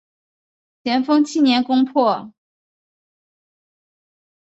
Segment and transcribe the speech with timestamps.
[0.83, 2.33] 咸丰七年攻破。